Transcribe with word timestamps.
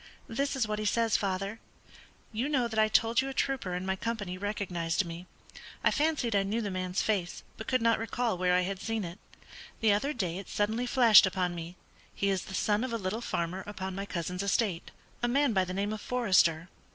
"This 0.27 0.55
is 0.55 0.67
what 0.67 0.79
he 0.79 0.85
says, 0.85 1.15
father: 1.15 1.59
'You 2.31 2.49
know 2.49 2.67
that 2.67 2.79
I 2.79 2.87
told 2.87 3.21
you 3.21 3.29
a 3.29 3.35
trooper 3.35 3.75
in 3.75 3.85
my 3.85 3.95
company 3.95 4.35
recognised 4.35 5.05
me. 5.05 5.27
I 5.83 5.91
fancied 5.91 6.35
I 6.35 6.41
knew 6.41 6.59
the 6.59 6.71
man's 6.71 7.03
face, 7.03 7.43
but 7.55 7.67
could 7.67 7.83
not 7.83 7.99
recall 7.99 8.35
where 8.35 8.55
I 8.55 8.61
had 8.61 8.81
seen 8.81 9.03
it. 9.03 9.19
The 9.79 9.93
other 9.93 10.11
day 10.11 10.39
it 10.39 10.49
suddenly 10.49 10.87
flashed 10.87 11.27
upon 11.27 11.53
me; 11.53 11.75
he 12.15 12.31
is 12.31 12.45
the 12.45 12.55
son 12.55 12.83
of 12.83 12.91
a 12.91 12.97
little 12.97 13.21
farmer 13.21 13.63
upon 13.67 13.93
my 13.93 14.07
cousin's 14.07 14.41
estate, 14.41 14.89
a 15.21 15.27
man 15.27 15.53
by 15.53 15.63
the 15.63 15.71
name 15.71 15.93
of 15.93 16.01
Forester. 16.01 16.67